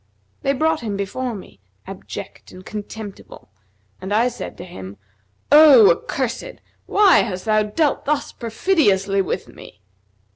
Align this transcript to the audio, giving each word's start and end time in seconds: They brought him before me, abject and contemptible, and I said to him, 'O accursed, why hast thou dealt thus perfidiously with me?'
They 0.41 0.53
brought 0.53 0.79
him 0.81 0.97
before 0.97 1.35
me, 1.35 1.59
abject 1.85 2.51
and 2.51 2.65
contemptible, 2.65 3.51
and 4.01 4.11
I 4.11 4.29
said 4.29 4.57
to 4.57 4.63
him, 4.65 4.97
'O 5.51 5.91
accursed, 5.91 6.59
why 6.87 7.19
hast 7.19 7.45
thou 7.45 7.61
dealt 7.61 8.05
thus 8.05 8.31
perfidiously 8.31 9.21
with 9.21 9.47
me?' 9.47 9.79